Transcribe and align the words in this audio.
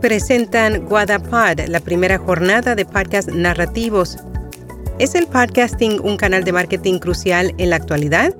presentan 0.00 0.86
Guadapod, 0.86 1.66
la 1.66 1.80
primera 1.80 2.18
jornada 2.18 2.74
de 2.76 2.84
podcast 2.84 3.28
narrativos. 3.30 4.16
¿Es 4.98 5.14
el 5.14 5.26
podcasting 5.26 6.00
un 6.00 6.16
canal 6.16 6.44
de 6.44 6.52
marketing 6.52 6.98
crucial 6.98 7.52
en 7.58 7.70
la 7.70 7.76
actualidad? 7.76 8.34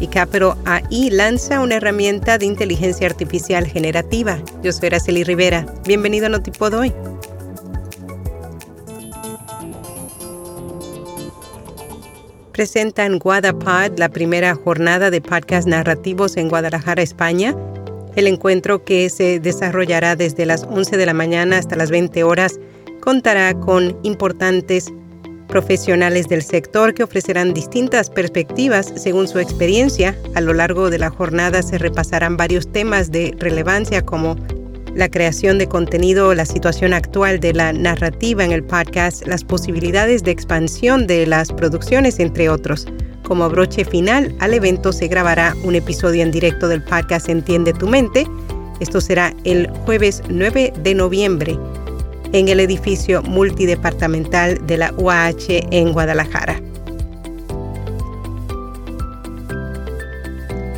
Y 0.00 0.08
Capital 0.08 0.54
AI 0.64 1.10
lanza 1.10 1.60
una 1.60 1.76
herramienta 1.76 2.38
de 2.38 2.46
inteligencia 2.46 3.06
artificial 3.06 3.66
generativa. 3.66 4.42
Yo 4.62 4.72
soy 4.72 4.88
Araceli 4.88 5.24
Rivera. 5.24 5.66
Bienvenido 5.86 6.26
a 6.26 6.30
Notipod 6.30 6.74
hoy. 6.74 6.92
Presentan 12.52 13.18
Guadapod, 13.18 13.98
la 13.98 14.08
primera 14.08 14.54
jornada 14.54 15.10
de 15.10 15.20
podcast 15.20 15.68
narrativos 15.68 16.38
en 16.38 16.48
Guadalajara, 16.48 17.02
España, 17.02 17.54
el 18.16 18.26
encuentro 18.26 18.84
que 18.84 19.08
se 19.10 19.38
desarrollará 19.38 20.16
desde 20.16 20.46
las 20.46 20.64
11 20.64 20.96
de 20.96 21.06
la 21.06 21.14
mañana 21.14 21.58
hasta 21.58 21.76
las 21.76 21.90
20 21.90 22.24
horas 22.24 22.58
contará 23.00 23.54
con 23.54 23.96
importantes 24.02 24.92
profesionales 25.46 26.26
del 26.26 26.42
sector 26.42 26.94
que 26.94 27.04
ofrecerán 27.04 27.54
distintas 27.54 28.10
perspectivas 28.10 28.92
según 28.96 29.28
su 29.28 29.38
experiencia. 29.38 30.18
A 30.34 30.40
lo 30.40 30.54
largo 30.54 30.90
de 30.90 30.98
la 30.98 31.10
jornada 31.10 31.62
se 31.62 31.78
repasarán 31.78 32.36
varios 32.36 32.70
temas 32.72 33.12
de 33.12 33.34
relevancia 33.38 34.02
como 34.02 34.36
la 34.94 35.10
creación 35.10 35.58
de 35.58 35.68
contenido, 35.68 36.34
la 36.34 36.46
situación 36.46 36.94
actual 36.94 37.38
de 37.38 37.52
la 37.52 37.72
narrativa 37.72 38.44
en 38.44 38.52
el 38.52 38.64
podcast, 38.64 39.26
las 39.26 39.44
posibilidades 39.44 40.22
de 40.24 40.30
expansión 40.30 41.06
de 41.06 41.26
las 41.26 41.52
producciones, 41.52 42.18
entre 42.18 42.48
otros. 42.48 42.86
Como 43.26 43.50
broche 43.50 43.84
final 43.84 44.32
al 44.38 44.54
evento 44.54 44.92
se 44.92 45.08
grabará 45.08 45.56
un 45.64 45.74
episodio 45.74 46.22
en 46.22 46.30
directo 46.30 46.68
del 46.68 46.80
podcast 46.80 47.28
Entiende 47.28 47.72
tu 47.72 47.88
mente. 47.88 48.24
Esto 48.78 49.00
será 49.00 49.34
el 49.42 49.68
jueves 49.84 50.22
9 50.28 50.72
de 50.80 50.94
noviembre 50.94 51.58
en 52.32 52.46
el 52.46 52.60
edificio 52.60 53.22
multidepartamental 53.22 54.64
de 54.68 54.76
la 54.76 54.92
UAH 54.92 55.66
en 55.72 55.92
Guadalajara. 55.92 56.60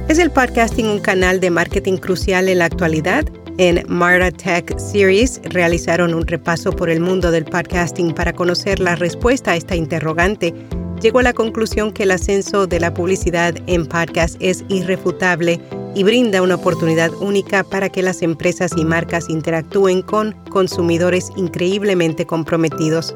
¿Es 0.09 0.19
el 0.19 0.31
podcasting 0.31 0.87
un 0.87 1.01
canal 1.01 1.41
de 1.41 1.51
marketing 1.51 1.99
crucial 1.99 2.49
en 2.49 2.61
la 2.61 2.65
actualidad? 2.65 3.27
En 3.59 3.85
Marta 3.89 4.31
Tech 4.31 4.79
Series 4.79 5.43
realizaron 5.45 6.15
un 6.15 6.27
repaso 6.27 6.73
por 6.73 6.89
el 6.89 7.01
mundo 7.01 7.31
del 7.31 7.45
podcasting 7.45 8.15
para 8.15 8.33
conocer 8.33 8.81
la 8.81 8.95
respuesta 8.95 9.51
a 9.51 9.57
esta 9.57 9.77
interrogante 9.77 10.55
llegó 11.01 11.21
a 11.21 11.23
la 11.23 11.33
conclusión 11.33 11.93
que 11.93 12.05
el 12.05 12.11
ascenso 12.11 12.67
de 12.67 12.81
la 12.81 12.95
publicidad 12.95 13.55
en 13.67 13.87
podcast 13.87 14.37
es 14.41 14.65
irrefutable 14.69 15.61
y 15.95 16.03
brinda 16.03 16.43
una 16.43 16.57
oportunidad 16.57 17.13
única 17.15 17.65
para 17.65 17.89
que 17.89 18.03
las 18.03 18.23
empresas 18.23 18.73
y 18.77 18.85
marcas 18.85 19.29
interactúen 19.29 20.03
con 20.03 20.33
consumidores 20.51 21.31
increíblemente 21.37 22.27
comprometidos. 22.27 23.15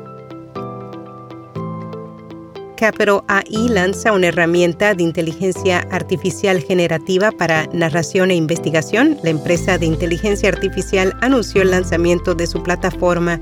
Capital 2.76 3.22
AI 3.28 3.68
lanza 3.68 4.10
una 4.10 4.26
herramienta 4.26 4.94
de 4.94 5.04
inteligencia 5.04 5.86
artificial 5.92 6.60
generativa 6.60 7.30
para 7.30 7.68
narración 7.72 8.32
e 8.32 8.34
investigación. 8.34 9.18
La 9.22 9.30
empresa 9.30 9.78
de 9.78 9.86
inteligencia 9.86 10.48
artificial 10.48 11.14
anunció 11.20 11.62
el 11.62 11.70
lanzamiento 11.70 12.34
de 12.34 12.48
su 12.48 12.60
plataforma 12.64 13.40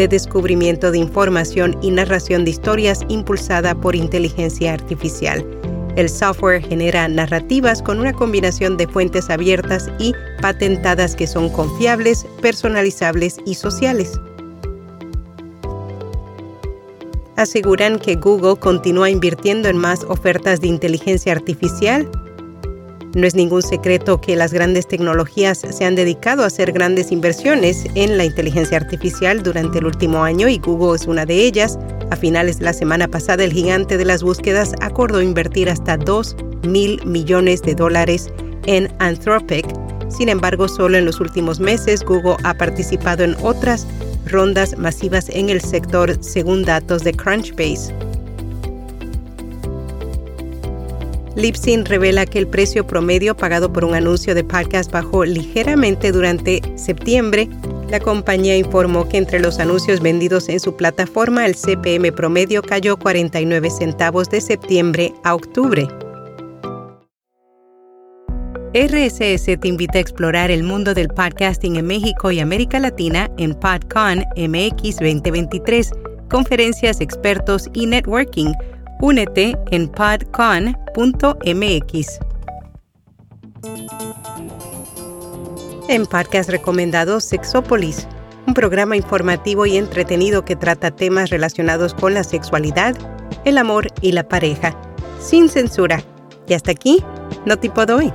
de 0.00 0.08
descubrimiento 0.08 0.90
de 0.90 0.96
información 0.96 1.76
y 1.82 1.90
narración 1.90 2.46
de 2.46 2.52
historias 2.52 3.00
impulsada 3.08 3.74
por 3.74 3.94
inteligencia 3.94 4.72
artificial. 4.72 5.44
El 5.94 6.08
software 6.08 6.62
genera 6.62 7.06
narrativas 7.06 7.82
con 7.82 8.00
una 8.00 8.14
combinación 8.14 8.78
de 8.78 8.88
fuentes 8.88 9.28
abiertas 9.28 9.90
y 9.98 10.14
patentadas 10.40 11.14
que 11.14 11.26
son 11.26 11.50
confiables, 11.50 12.26
personalizables 12.40 13.36
y 13.44 13.56
sociales. 13.56 14.18
Aseguran 17.36 17.98
que 17.98 18.14
Google 18.14 18.56
continúa 18.56 19.10
invirtiendo 19.10 19.68
en 19.68 19.76
más 19.76 20.04
ofertas 20.04 20.62
de 20.62 20.68
inteligencia 20.68 21.32
artificial 21.32 22.10
no 23.14 23.26
es 23.26 23.34
ningún 23.34 23.62
secreto 23.62 24.20
que 24.20 24.36
las 24.36 24.52
grandes 24.52 24.86
tecnologías 24.86 25.58
se 25.58 25.84
han 25.84 25.94
dedicado 25.94 26.42
a 26.42 26.46
hacer 26.46 26.72
grandes 26.72 27.10
inversiones 27.10 27.84
en 27.94 28.16
la 28.16 28.24
inteligencia 28.24 28.76
artificial 28.76 29.42
durante 29.42 29.78
el 29.78 29.86
último 29.86 30.22
año 30.22 30.48
y 30.48 30.58
Google 30.58 30.96
es 30.96 31.06
una 31.06 31.26
de 31.26 31.44
ellas. 31.44 31.78
A 32.10 32.16
finales 32.16 32.58
de 32.58 32.66
la 32.66 32.72
semana 32.72 33.08
pasada, 33.08 33.44
el 33.44 33.52
gigante 33.52 33.96
de 33.96 34.04
las 34.04 34.22
búsquedas 34.22 34.74
acordó 34.80 35.20
invertir 35.22 35.68
hasta 35.68 35.96
2 35.96 36.36
mil 36.68 37.04
millones 37.04 37.62
de 37.62 37.74
dólares 37.74 38.30
en 38.66 38.92
Anthropic. 38.98 39.66
Sin 40.08 40.28
embargo, 40.28 40.68
solo 40.68 40.98
en 40.98 41.04
los 41.04 41.20
últimos 41.20 41.60
meses 41.60 42.04
Google 42.04 42.36
ha 42.44 42.54
participado 42.54 43.24
en 43.24 43.36
otras 43.42 43.86
rondas 44.26 44.76
masivas 44.76 45.28
en 45.30 45.50
el 45.50 45.60
sector 45.60 46.16
según 46.22 46.64
datos 46.64 47.02
de 47.02 47.12
Crunchbase. 47.12 47.92
Lipsin 51.36 51.84
revela 51.84 52.26
que 52.26 52.40
el 52.40 52.48
precio 52.48 52.86
promedio 52.86 53.36
pagado 53.36 53.72
por 53.72 53.84
un 53.84 53.94
anuncio 53.94 54.34
de 54.34 54.42
podcast 54.42 54.90
bajó 54.90 55.24
ligeramente 55.24 56.10
durante 56.10 56.60
septiembre. 56.76 57.48
La 57.88 58.00
compañía 58.00 58.56
informó 58.56 59.08
que 59.08 59.18
entre 59.18 59.38
los 59.38 59.60
anuncios 59.60 60.00
vendidos 60.00 60.48
en 60.48 60.58
su 60.58 60.76
plataforma 60.76 61.46
el 61.46 61.54
CPM 61.54 62.12
promedio 62.12 62.62
cayó 62.62 62.96
49 62.96 63.70
centavos 63.70 64.28
de 64.28 64.40
septiembre 64.40 65.12
a 65.22 65.34
octubre. 65.34 65.88
RSS 68.72 69.58
te 69.60 69.68
invita 69.68 69.98
a 69.98 70.00
explorar 70.00 70.50
el 70.50 70.62
mundo 70.62 70.94
del 70.94 71.08
podcasting 71.08 71.76
en 71.76 71.86
México 71.86 72.30
y 72.30 72.40
América 72.40 72.78
Latina 72.78 73.28
en 73.36 73.54
PodCon 73.54 74.24
MX 74.36 74.98
2023, 74.98 75.90
conferencias, 76.28 77.00
expertos 77.00 77.68
y 77.72 77.86
networking 77.86 78.52
Únete 79.02 79.56
en 79.70 79.88
podcon.mx. 79.88 80.66
En 85.88 86.04
podcast 86.04 86.50
recomendado 86.50 87.20
Sexópolis, 87.20 88.06
un 88.46 88.52
programa 88.52 88.96
informativo 88.96 89.64
y 89.64 89.78
entretenido 89.78 90.44
que 90.44 90.54
trata 90.54 90.90
temas 90.90 91.30
relacionados 91.30 91.94
con 91.94 92.12
la 92.12 92.24
sexualidad, 92.24 92.94
el 93.46 93.56
amor 93.56 93.86
y 94.02 94.12
la 94.12 94.28
pareja, 94.28 94.76
sin 95.18 95.48
censura. 95.48 96.02
Y 96.46 96.52
hasta 96.52 96.72
aquí, 96.72 97.02
no 97.46 97.58
tipo 97.58 97.86
doy. 97.86 98.12